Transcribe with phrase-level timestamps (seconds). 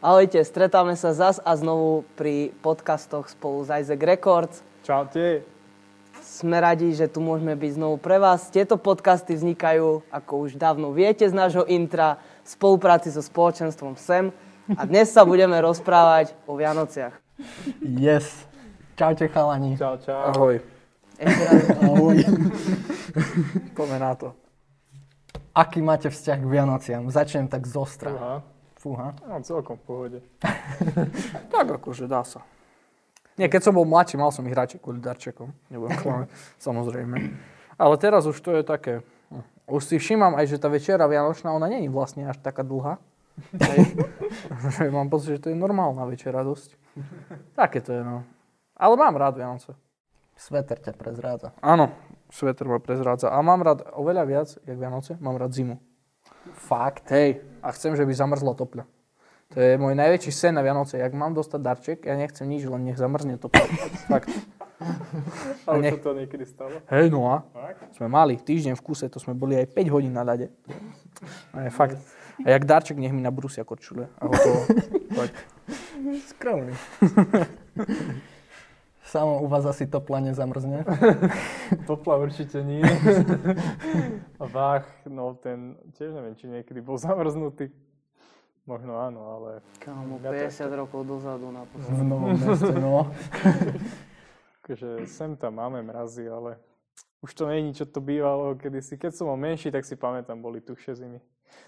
[0.00, 4.64] Ahojte, stretáme sa zas a znovu pri podcastoch spolu s Isaac Records.
[4.80, 5.44] Čaute.
[6.24, 8.48] Sme radi, že tu môžeme byť znovu pre vás.
[8.48, 14.32] Tieto podcasty vznikajú, ako už dávno viete z nášho intra, v spolupráci so spoločenstvom SEM.
[14.72, 17.12] A dnes sa budeme rozprávať o Vianociach.
[17.84, 18.48] Yes.
[18.96, 19.76] Čaute chalani.
[19.76, 20.32] Čau, čau.
[20.32, 20.64] Ahoj.
[21.20, 22.16] Ešte raz, Ahoj.
[23.76, 24.32] Poďme na to.
[25.52, 27.04] Aký máte vzťah k Vianociam?
[27.12, 28.16] Začnem tak zostra.
[28.16, 28.59] Aha.
[28.80, 29.12] Fúha.
[29.28, 30.18] No, celkom v pohode.
[31.52, 32.40] Tak akože dá sa.
[33.36, 35.52] Nie, keď som bol mladší, mal som ich radšej kvôli darčekom.
[35.68, 36.28] Nebudem klamať,
[36.66, 37.16] samozrejme.
[37.76, 39.04] Ale teraz už to je také...
[39.28, 39.44] hm.
[39.68, 42.96] Už si všímam aj, že tá večera Vianočná, ona je vlastne až taká dlhá.
[44.96, 46.76] Mám pocit, že to je normálna večera dosť.
[47.52, 48.24] Také to je, no.
[48.80, 49.76] Ale mám rád Vianoce.
[50.40, 51.52] Sveter ťa prezrádza.
[51.60, 51.92] Áno,
[52.32, 53.28] sveter ma prezrádza.
[53.28, 55.76] A mám rád oveľa viac, jak Vianoce, mám rád zimu.
[56.54, 57.10] Fakt.
[57.10, 58.86] Hej, a chcem, že by zamrzla topľa.
[59.50, 60.94] To je môj najväčší sen na Vianoce.
[60.94, 63.66] Jak mám dostať darček, ja nechcem nič, len nech zamrzne topľa.
[64.06, 64.30] Fakt.
[65.68, 66.72] Ale nech- to niekedy stalo?
[66.88, 67.44] Hej, no a?
[67.52, 67.92] Tak?
[67.98, 70.48] Sme mali týždeň v kuse, to sme boli aj 5 hodín na ľade.
[71.52, 71.98] A je fakt.
[72.40, 74.08] A jak darček, nech mi nabrusia korčule.
[74.16, 74.64] A hotovo.
[75.18, 75.30] Poď.
[79.10, 80.84] Samo u vás asi topla nezamrzne.
[81.90, 82.86] Topla určite nie.
[84.38, 87.74] A Vách, no ten, tiež neviem, či niekedy bol zamrznutý.
[88.70, 89.50] Možno áno, ale
[89.82, 93.10] kámo, Ja 50 rokov dozadu na V novom meste, no.
[94.62, 96.62] akože sem tam máme mrazy, ale
[97.20, 98.96] už to není, čo to bývalo kedysi.
[98.96, 101.20] Keď som bol menší, tak si pamätám, boli tušie zimy.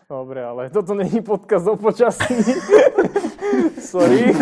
[0.09, 2.37] Dobre, ale toto není podkaz o počasí.
[3.91, 4.33] Sorry.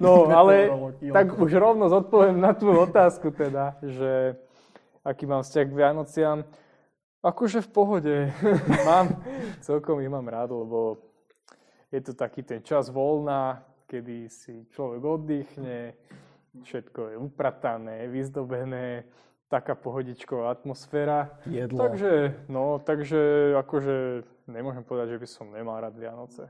[0.00, 0.72] No, ale
[1.12, 4.32] tak už rovno zodpoviem na tvoju otázku teda, že
[5.04, 6.38] aký mám vzťah k Vianociam.
[7.20, 8.16] Akože v pohode.
[8.88, 9.20] mám,
[9.60, 11.04] celkom ich mám rád, lebo
[11.92, 13.60] je to taký ten čas voľna,
[13.90, 15.92] kedy si človek oddychne,
[16.62, 19.04] všetko je upratané, vyzdobené,
[19.50, 21.38] taká pohodičková atmosféra.
[21.46, 21.78] Jedlo.
[21.78, 26.46] Takže, no, takže akože nemôžem povedať, že by som nemal rád Vianoce.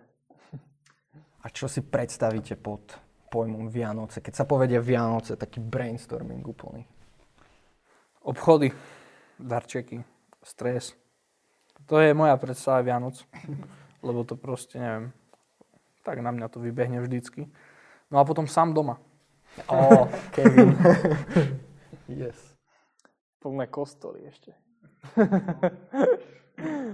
[1.41, 2.93] A čo si predstavíte pod
[3.33, 4.21] pojmom Vianoce?
[4.21, 6.85] Keď sa povedia Vianoce, taký brainstorming úplný.
[8.21, 8.69] Obchody,
[9.41, 10.05] darčeky,
[10.45, 10.93] stres.
[11.89, 13.17] To je moja predstava Vianoc.
[14.05, 15.13] Lebo to proste, neviem,
[16.05, 17.49] tak na mňa to vybehne vždycky.
[18.13, 19.01] No a potom sám doma.
[19.67, 20.77] Ó, Kevin.
[22.21, 22.39] yes.
[23.41, 24.53] Plné kostoly ešte.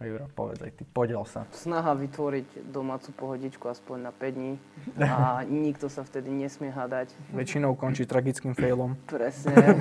[0.00, 1.44] Juro, povedz aj ty, podiel sa.
[1.52, 4.56] Snaha vytvoriť domácu pohodičku aspoň na 5 dní
[5.04, 7.12] a nikto sa vtedy nesmie hádať.
[7.36, 8.96] Väčšinou končí tragickým failom.
[9.04, 9.76] Presne.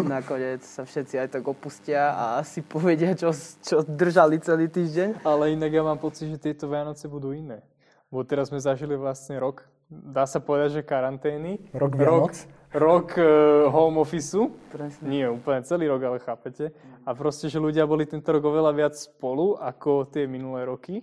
[0.00, 5.20] Nakoniec sa všetci aj tak opustia a si povedia, čo, čo držali celý týždeň.
[5.28, 7.60] Ale inak ja mám pocit, že tieto Vianoce budú iné.
[8.14, 11.58] Bo teraz sme zažili vlastne rok, dá sa povedať, že karantény.
[11.74, 12.36] Rok Rok, Vianoc?
[12.70, 14.54] rok uh, home officeu.
[14.70, 15.02] Presne.
[15.02, 16.70] Nie úplne celý rok, ale chápete.
[17.02, 21.02] A proste, že ľudia boli tento rok oveľa viac spolu ako tie minulé roky.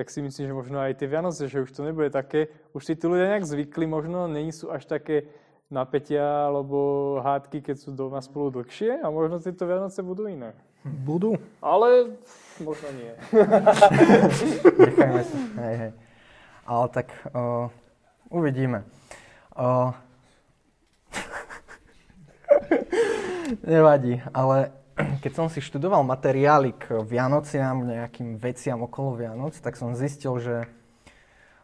[0.00, 2.96] Tak si myslím, že možno aj tie Vianoce, že už to nebude také, už si
[2.96, 5.28] tí ľudia nejak zvykli, možno není sú až také
[5.68, 10.56] napätia alebo hádky, keď sú doma spolu dlhšie a možno tieto Vianoce budú iné.
[10.88, 11.36] Budú.
[11.60, 12.16] Ale
[12.64, 13.12] možno nie.
[14.88, 15.36] Nechajme sa.
[15.60, 15.92] Hej, hej.
[16.66, 17.70] Ale tak uh,
[18.28, 18.82] uvidíme.
[19.54, 19.94] Uh,
[23.62, 29.92] nevadí, ale keď som si študoval materiály k Vianociam, nejakým veciam okolo Vianoc, tak som
[29.92, 30.56] zistil, že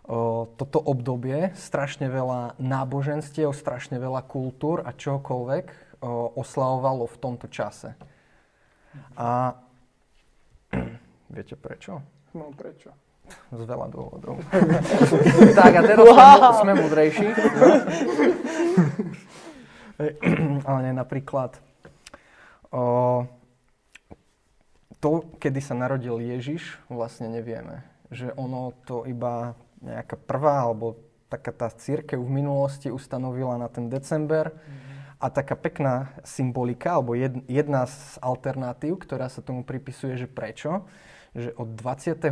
[0.04, 5.96] o, toto obdobie strašne veľa náboženstiev, strašne veľa kultúr a čokoľvek
[6.36, 7.96] oslavovalo v tomto čase.
[9.16, 9.56] A
[11.34, 12.04] viete prečo?
[12.36, 12.92] No prečo?
[13.52, 14.40] Z veľa dôvodov.
[15.58, 16.52] Tak a teraz wow.
[16.60, 17.28] sme múdrejší.
[20.68, 21.60] Ale nie, napríklad
[22.72, 23.24] o,
[24.98, 27.84] to, kedy sa narodil Ježiš, vlastne nevieme.
[28.08, 30.96] Že ono to iba nejaká prvá, alebo
[31.28, 34.52] taká tá církev v minulosti ustanovila na ten december.
[35.22, 40.82] A taká pekná symbolika, alebo jed, jedna z alternatív, ktorá sa tomu pripisuje, že prečo,
[41.32, 42.28] že od 25.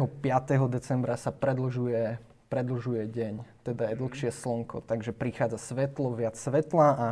[0.68, 2.20] decembra sa predlžuje,
[2.52, 7.06] predlžuje deň, teda je dlhšie slnko, takže prichádza svetlo, viac svetla a,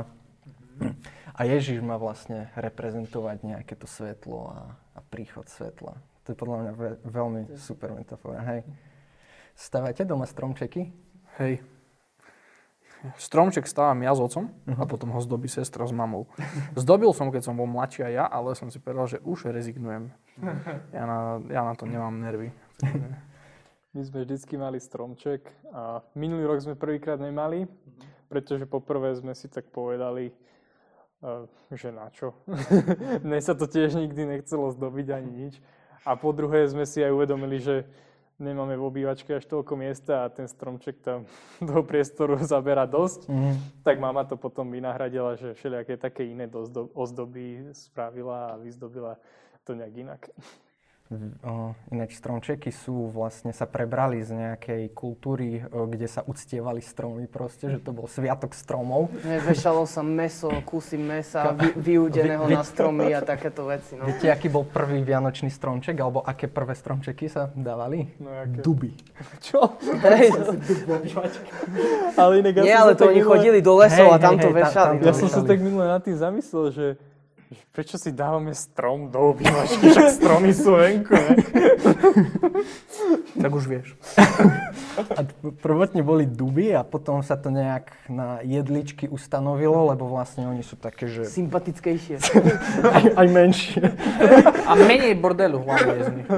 [1.33, 4.61] a Ježiš má vlastne reprezentovať nejaké to svetlo a,
[4.97, 5.97] a príchod svetla.
[6.25, 8.61] To je podľa mňa ve, veľmi super metafora, hej.
[9.57, 10.93] Stavajte doma stromčeky?
[11.41, 11.78] Hej.
[13.17, 16.27] Stromček stávam ja s otcom a potom ho zdobí sestra s mamou.
[16.75, 20.11] Zdobil som, keď som bol mladší a ja, ale som si povedal, že už rezignujem.
[20.95, 22.51] Ja na, ja na to nemám nervy.
[23.97, 27.67] My sme vždycky mali stromček a minulý rok sme prvýkrát nemali,
[28.29, 30.31] pretože poprvé sme si tak povedali,
[31.25, 31.43] eh,
[31.73, 32.37] že na čo.
[33.27, 35.55] Mne sa to tiež nikdy nechcelo zdobiť ani nič.
[36.07, 37.89] A po druhé sme si aj uvedomili, že
[38.39, 41.27] nemáme v obývačke až toľko miesta a ten stromček tam
[41.69, 43.27] do priestoru zabera dosť.
[43.27, 43.55] Mm.
[43.83, 46.47] Tak mama to potom vynahradila, že všelijaké také iné
[46.95, 49.19] ozdoby spravila a vyzdobila
[49.67, 50.23] to nejak inak.
[51.41, 57.65] O, ináč stromčeky sú vlastne sa prebrali z nejakej kultúry, kde sa uctievali stromy proste,
[57.73, 59.09] že to bol sviatok stromov.
[59.25, 63.97] Vešalo sa meso, kusy mesa vy, vyúdeného vy, na stromy a takéto veci.
[63.97, 64.05] No.
[64.05, 68.13] Viete, aký bol prvý vianočný stromček, alebo aké prvé stromčeky sa dávali?
[68.21, 68.61] No, aké?
[68.61, 68.93] Duby.
[69.41, 69.81] Čo?
[69.81, 70.29] Hej.
[72.21, 74.49] ale inak, ja Nie, ale to oni chodili do lesov hey, a tam hey, to
[74.53, 74.93] hey, vešali.
[74.93, 76.87] Tam, tam ja som sa tak minule nad tým zamyslel, že
[77.73, 81.35] prečo si dávame strom do obývačky, však stromy sú venku, ne?
[83.43, 83.97] tak už vieš.
[85.17, 85.25] A
[85.63, 90.77] prvotne boli duby a potom sa to nejak na jedličky ustanovilo, lebo vlastne oni sú
[90.77, 91.25] také, že...
[91.25, 92.21] Sympatickejšie.
[92.99, 93.81] aj, aj menšie.
[94.69, 96.29] A menej bordelu hlavne je z nich.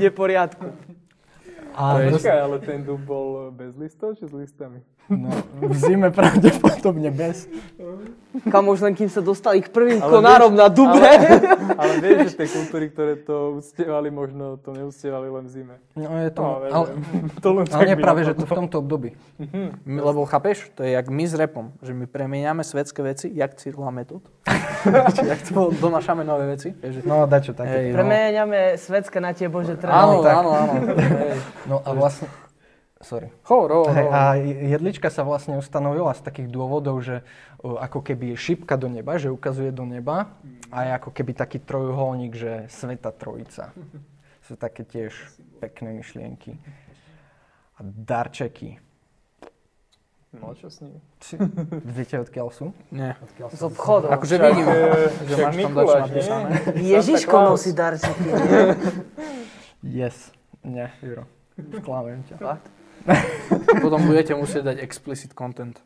[0.00, 0.72] Neporiadku.
[1.72, 4.84] A Počkaj, ale ten dub bol bez listov či s listami?
[5.10, 5.28] No,
[5.60, 7.50] v zime pravdepodobne bez.
[8.48, 11.04] Kam už len kým sa dostali k prvým ale konárom vieš, na dube.
[11.04, 11.36] Ale,
[11.82, 15.76] ale vieš, že tie kultúry, ktoré to uctievali, možno to neustevali len v zime.
[15.92, 16.40] No je to...
[16.40, 16.86] No, ale,
[17.44, 19.12] to len ale nie práve, že to v tomto období.
[19.84, 23.52] My, lebo chápeš, to je jak my s repom, že my premieňame svetské veci, jak
[23.60, 24.24] Cyril a Metod.
[25.28, 26.72] jak to donášame nové veci.
[27.04, 27.68] No, dačo také.
[27.68, 28.00] Hey, no.
[28.00, 30.08] Premieňame svetské na tie Bože treba.
[30.08, 30.74] Áno, áno, áno.
[31.68, 32.32] No a vlastne,
[33.02, 33.28] sorry.
[33.50, 34.20] Ho, ro, Hey, a
[34.74, 37.26] jedlička sa vlastne ustanovila z takých dôvodov, že
[37.60, 40.32] o, ako keby je šipka do neba, že ukazuje do neba
[40.70, 43.74] a je ako keby taký trojuholník, že Sveta Trojica.
[44.46, 45.14] Sú také tiež
[45.62, 46.58] pekné myšlienky.
[47.78, 48.82] A darčeky.
[50.32, 50.96] No, čo s nimi?
[51.84, 52.72] Viete, odkiaľ sú?
[52.88, 53.20] Nie.
[53.52, 54.08] Z obchodu.
[54.16, 54.64] Akože vidím,
[55.28, 56.48] že máš tam dačo napísané.
[56.96, 58.28] Ježiško nosí darčeky?
[59.84, 60.32] Yes.
[60.64, 61.28] Nie, Juro.
[61.84, 62.40] Klamem ťa.
[62.40, 62.81] Fakt?
[63.84, 65.80] Potom budete musieť dať explicit content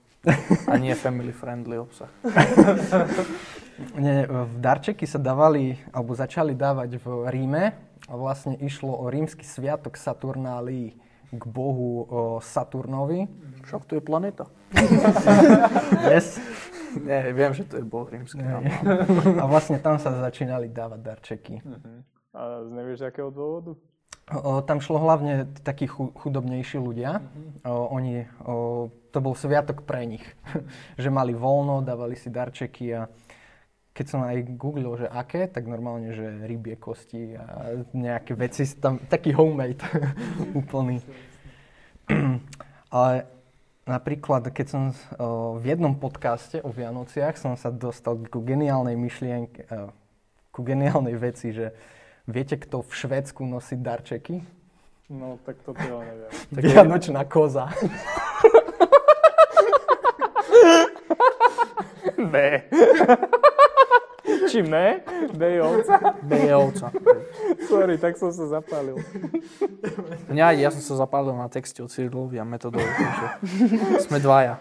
[0.66, 2.10] a nie family friendly obsah.
[4.00, 7.64] Nie, v darčeky sa dávali, alebo začali dávať v Ríme
[8.08, 10.96] a vlastne išlo o rímsky sviatok Saturnálii
[11.28, 13.28] k bohu o Saturnovi.
[13.68, 14.48] Však to je planéta.
[16.08, 16.40] yes.
[16.96, 18.40] Nie, viem, že to je boh rímsky.
[19.36, 21.60] A vlastne tam sa začínali dávať darčeky.
[21.60, 22.00] Uh-huh.
[22.32, 23.76] A nevieš, akého dôvodu?
[24.26, 27.23] O, tam šlo hlavne takí chudobnejší ľudia.
[27.23, 27.62] Mm-hmm.
[27.62, 28.55] O, oni, o,
[29.14, 30.26] to bol sviatok pre nich.
[31.02, 33.06] že mali voľno, dávali si darčeky a
[33.94, 38.99] keď som aj googlil, že aké, tak normálne, že rybie kosti a nejaké veci, tam
[38.99, 39.81] taký homemade
[40.61, 40.99] úplný.
[42.90, 43.31] Ale
[43.87, 49.70] napríklad, keď som o, v jednom podcaste o Vianociach som sa dostal ku geniálnej myšlienke,
[50.50, 51.70] ku geniálnej veci, že
[52.26, 54.43] Viete, kto v Švédsku nosí darčeky?
[55.06, 56.31] No, tak toto ja neviem.
[56.58, 57.70] Tak Vianočná koza.
[62.18, 62.66] ne.
[64.50, 65.06] Čím ne?
[65.38, 65.95] B je ovca.
[66.26, 66.87] B je ovca.
[67.71, 68.99] Sorry, tak som sa zapálil.
[70.35, 73.26] Ja, ja som sa zapálil na texte od Cyrilovi a metodovi, takže
[74.02, 74.59] sme dvaja.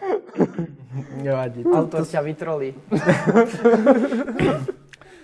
[1.18, 1.66] Nevadí.
[1.66, 2.78] To, to ťa vytrolí.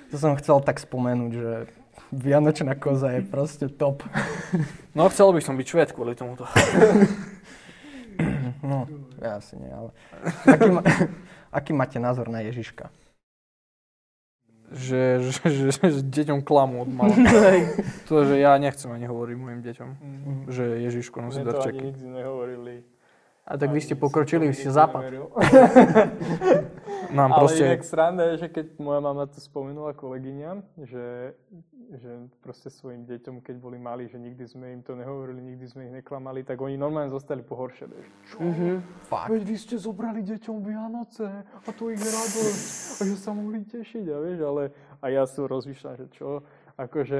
[0.10, 1.52] to som chcel tak spomenúť, že
[2.12, 4.04] Vianočná koza je proste top.
[4.92, 6.44] No, chcel by som byť šved kvôli tomuto.
[8.62, 8.86] No,
[9.18, 9.90] ja asi nie, ale...
[10.46, 10.82] Aký, ma,
[11.50, 12.94] aký máte názor na Ježiška?
[14.72, 15.02] Že,
[15.34, 17.12] že, že, že deťom klamú od mala.
[18.08, 20.38] to, že ja nechcem ani hovoriť mojim deťom, mm-hmm.
[20.54, 21.52] že Ježiško nosí darčeky.
[21.52, 22.74] Mne to ani nikdy nehovorili.
[23.42, 25.12] A tak vy ste pokročili, vy ste západ.
[27.10, 27.66] Nám Ale proste...
[27.66, 31.34] inak sranda je, že keď moja mama to spomenula kolegyňam, že,
[31.98, 32.12] že
[32.46, 35.94] proste svojim deťom, keď boli mali, že nikdy sme im to nehovorili, nikdy sme ich
[36.04, 37.98] neklamali, tak oni normálne zostali pohoršené.
[38.30, 38.38] Čo?
[38.38, 38.76] Mm-hmm.
[39.10, 39.30] Fakt?
[39.34, 42.66] Veď vy ste zobrali deťom Vianoce a tu ich radosť
[42.98, 44.64] a že sa mohli tešiť a vieš, ale
[45.02, 46.46] a ja sú rozmýšľam, že čo,
[46.78, 47.20] akože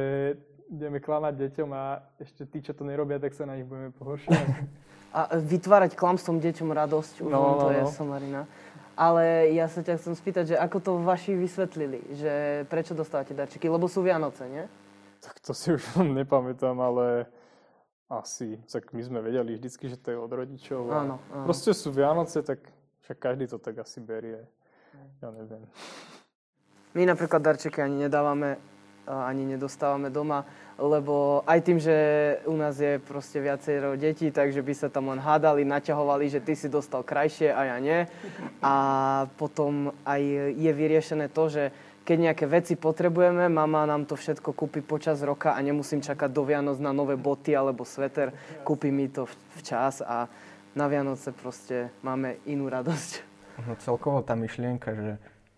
[0.72, 4.48] ideme klamať deťom a ešte tí, čo to nerobia, tak sa na nich budeme pohoršovať.
[5.12, 7.92] A vytvárať klamstvom deťom radosť, už no, to no, je no.
[7.92, 8.42] somarina.
[8.96, 12.34] Ale ja sa ťa chcem spýtať, že ako to vaši vysvetlili, že
[12.68, 14.66] prečo dostávate darčeky, lebo sú Vianoce, nie?
[15.22, 15.84] Tak to si už
[16.20, 17.30] nepamätám, ale
[18.12, 20.92] asi, tak my sme vedeli vždycky, že to je od rodičov.
[20.92, 21.46] Áno, áno.
[21.48, 22.60] Proste sú Vianoce, tak
[23.08, 24.44] však každý to tak asi berie.
[25.24, 25.64] Ja neviem.
[26.92, 28.60] My napríklad darčeky ani nedávame,
[29.08, 30.44] ani nedostávame doma,
[30.82, 31.96] lebo aj tým, že
[32.50, 36.58] u nás je proste viacero detí, takže by sa tam len hádali, naťahovali, že ty
[36.58, 38.10] si dostal krajšie a ja nie.
[38.66, 38.74] A
[39.38, 40.22] potom aj
[40.58, 41.64] je vyriešené to, že
[42.02, 46.42] keď nejaké veci potrebujeme, mama nám to všetko kúpi počas roka a nemusím čakať do
[46.42, 48.34] Vianoc na nové boty alebo sveter.
[48.66, 49.30] Kúpi mi to
[49.62, 50.26] včas a
[50.74, 53.12] na Vianoce proste máme inú radosť.
[53.62, 55.10] No, celkovo tá myšlienka, že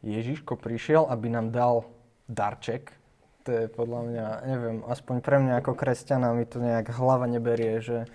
[0.03, 1.87] Ježiško prišiel, aby nám dal
[2.27, 2.91] darček.
[3.43, 7.83] To je podľa mňa, neviem, aspoň pre mňa ako kresťana mi to nejak hlava neberie,
[7.83, 8.07] že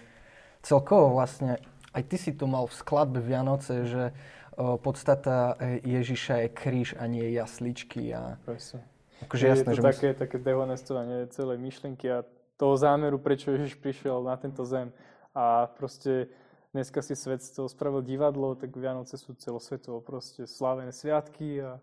[0.64, 1.60] celkovo vlastne,
[1.92, 4.16] aj ty si to mal v skladbe Vianoce, že
[4.56, 8.08] o, podstata e, Ježiša je kríž a nie jasličky.
[8.16, 8.40] A...
[8.48, 8.80] Presne.
[9.28, 12.24] Akože je jasné, to že také, také dehonestovanie celej myšlienky a
[12.58, 14.90] toho zámeru, prečo Ježiš prišiel na tento zem.
[15.36, 16.32] A proste
[16.72, 21.78] dneska si svet z toho spravil divadlo, tak Vianoce sú celosvetovo proste slávené sviatky a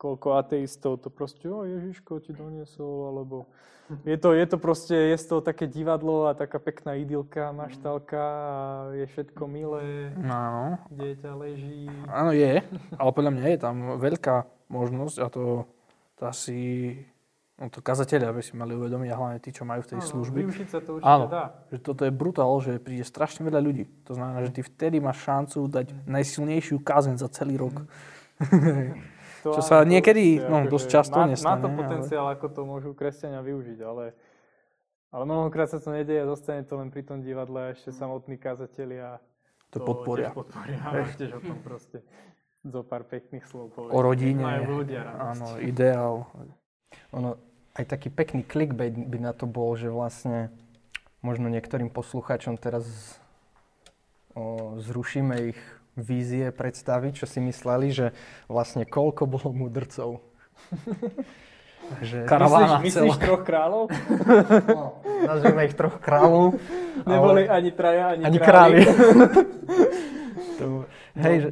[0.00, 3.44] koľko ateistov to proste, o Ježiško ti doniesol, alebo
[4.06, 8.54] je to, je to proste, je toho také divadlo a taká pekná idylka, maštalka a
[8.96, 10.78] je všetko milé, Áno.
[10.94, 11.90] dieťa leží.
[12.06, 12.64] Áno, je,
[12.96, 15.44] ale podľa mňa je tam veľká možnosť a to,
[16.16, 16.58] to asi
[17.58, 20.06] no to kazateľia by si mali uvedomiť a hlavne tí, čo majú v tej Áno,
[20.70, 21.44] sa to určite Áno, dá.
[21.68, 23.84] že toto je brutál, že príde strašne veľa ľudí.
[24.08, 27.84] To znamená, že ty vtedy máš šancu dať najsilnejšiu kázeň za celý rok.
[29.42, 32.26] To Čo sa to niekedy, no, akože dosť často má, nestane, Má to ale- potenciál,
[32.28, 34.12] ako to môžu kresťania využiť, ale,
[35.08, 38.36] ale mnohokrát sa to nedeje a zostane to len pri tom divadle a ešte samotní
[38.36, 39.16] kazatelia
[39.72, 40.28] To podporia.
[40.28, 40.78] tiež podporia.
[40.82, 42.04] A tiež o tom proste
[42.60, 43.96] zo pár pekných slov povedia.
[43.96, 44.42] O rodine.
[44.44, 45.24] Majú ľudia radosť.
[45.24, 46.14] Áno, ideál.
[47.16, 47.30] Ono,
[47.72, 50.52] aj taký pekný clickbait by na to bol, že vlastne
[51.20, 52.84] možno niektorým poslucháčom teraz
[54.34, 55.60] o, zrušíme ich
[56.00, 58.06] vízie, predstavy, čo si mysleli, že
[58.48, 60.24] vlastne koľko bolo mudrcov.
[62.08, 63.84] že, Karavána Myslíš, myslíš troch kráľov?
[64.78, 64.86] no,
[65.26, 66.56] nazvime ich troch kráľov.
[67.04, 68.80] Neboli ani traja, ani, Ani králi.
[70.58, 70.84] to,
[71.18, 71.50] hej, že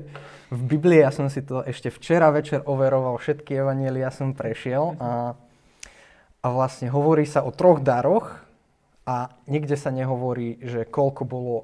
[0.48, 5.36] v Biblii ja som si to ešte včera večer overoval, všetky evanielia som prešiel a,
[6.40, 8.32] a vlastne hovorí sa o troch daroch
[9.04, 11.56] a nikde sa nehovorí, že koľko bolo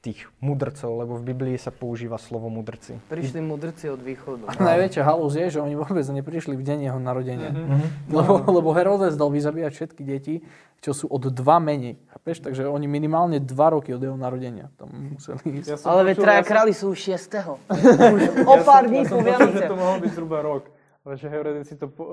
[0.00, 2.96] tých mudrcov, lebo v Biblii sa používa slovo mudrci.
[3.12, 4.48] Prišli mudrci od východu.
[4.48, 7.52] A najväčšia halúz je, že oni vôbec neprišli v deň jeho narodenia.
[7.52, 8.08] Mhm.
[8.08, 10.34] Lebo, lebo Herodes dal vyzabíjať všetky deti,
[10.80, 12.00] čo sú od dva menej.
[12.16, 12.40] Chápeš?
[12.40, 14.88] Takže oni minimálne dva roky od jeho narodenia tam
[15.20, 15.68] museli ísť.
[15.68, 17.60] Ja som Ale veď traja ja som- králi sú už 6.
[18.16, 19.64] Už o pár dní ja po som Vianoce.
[19.68, 20.64] to mohol byť zhruba rok.
[21.10, 22.12] Ale že Herodes si to po, uh,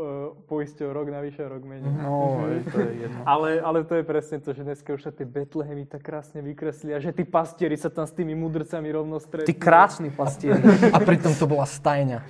[0.50, 1.86] poistil rok navyše, rok menej.
[2.02, 3.22] No, to je jedno.
[3.30, 6.98] Ale, ale to je presne to, že dneska už sa tie Betlehemy tak krásne vykresli
[6.98, 9.46] a že tí pastieri sa tam s tými mudrcami rovno stretnú.
[9.46, 10.58] Ty krásny pastier.
[10.96, 12.26] A pritom to bola stajňa.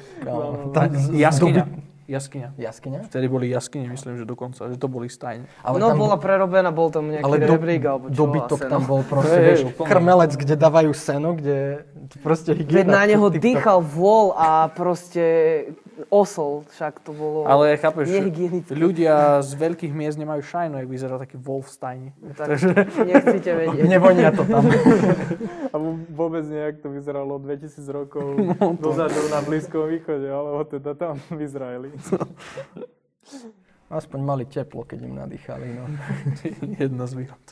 [0.75, 1.63] Tá- z- z Jaskyňa.
[2.07, 2.50] Jaskyňa.
[2.59, 3.00] Jaskyňa?
[3.07, 5.47] Vtedy boli jaskyne, myslím, že dokonca, že to boli stajne.
[5.59, 8.27] Ale no tam- bola prerobená, bol tam nejaký Ale do, rebrík alebo čo.
[8.27, 8.91] dobytok tam no.
[8.91, 11.88] bol proste, vieš, krmelec, kde dávajú seno, kde
[12.19, 12.91] proste Veď hygiena.
[13.00, 15.24] na neho dýchal vôľ a proste
[16.07, 18.09] osol, však to bolo Ale chápeš,
[18.69, 22.09] ľudia z veľkých miest nemajú šajnu, jak vyzerá taký vol v stajni.
[22.37, 22.47] Tak
[23.01, 23.85] nechcete vedieť.
[23.89, 24.69] Nevonia to tam.
[25.73, 30.93] A vô- vôbec nejak to vyzeralo 2000 rokov No, dozadu na Blízkom východe, alebo teda
[30.93, 31.89] tam v Izraeli.
[33.87, 35.67] Aspoň mali teplo, keď im nadýchali.
[35.71, 35.83] No.
[36.81, 37.43] Jedna z výhod.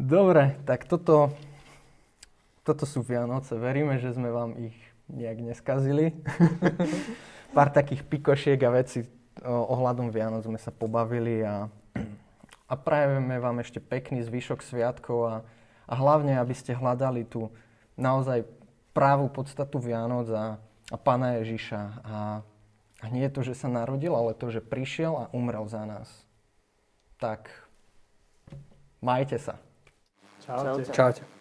[0.00, 1.30] Dobre, tak toto,
[2.64, 3.54] toto sú Vianoce.
[3.60, 4.76] Veríme, že sme vám ich
[5.08, 6.16] nejak neskazili.
[7.56, 9.04] Pár takých pikošiek a veci
[9.42, 11.68] o, ohľadom Vianoc sme sa pobavili a,
[12.72, 15.34] a prajeme vám ešte pekný zvyšok sviatkov a,
[15.84, 17.52] a hlavne, aby ste hľadali tú
[17.94, 18.46] naozaj
[18.94, 20.58] právú podstatu Vianoc a,
[20.90, 21.80] a Pána Ježiša.
[22.06, 22.16] A,
[23.02, 26.08] a nie to, že sa narodil, ale to, že prišiel a umrel za nás.
[27.20, 27.50] Tak
[29.04, 29.60] majte sa.
[30.44, 30.92] Čaute.
[30.92, 31.33] Čaute.